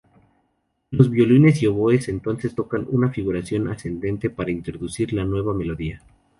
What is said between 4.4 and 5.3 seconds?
introducir la